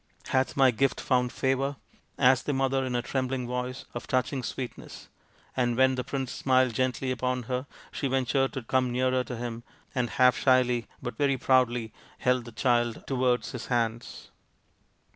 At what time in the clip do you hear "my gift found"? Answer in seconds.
0.57-1.31